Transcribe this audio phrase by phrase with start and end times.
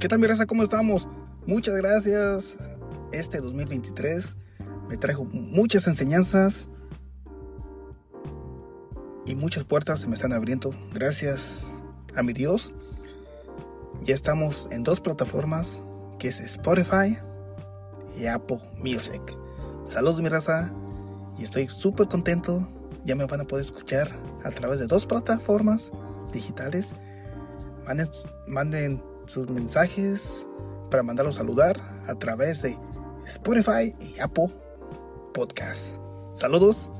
[0.00, 0.46] ¿Qué tal mi raza?
[0.46, 1.06] ¿Cómo estamos?
[1.46, 2.56] Muchas gracias.
[3.12, 4.34] Este 2023
[4.88, 6.66] me trajo muchas enseñanzas
[9.26, 10.70] y muchas puertas se me están abriendo.
[10.94, 11.66] Gracias
[12.16, 12.72] a mi Dios.
[14.02, 15.82] Ya estamos en dos plataformas,
[16.18, 17.18] que es Spotify
[18.18, 19.20] y Apple Music.
[19.86, 20.72] Saludos mi raza
[21.36, 22.66] y estoy súper contento.
[23.04, 25.92] Ya me van a poder escuchar a través de dos plataformas
[26.32, 26.94] digitales.
[27.84, 28.08] Manden,
[28.46, 30.46] manden sus mensajes
[30.90, 32.76] para mandarlos a saludar a través de
[33.26, 34.48] Spotify y Apple
[35.32, 36.00] Podcast.
[36.34, 36.99] Saludos.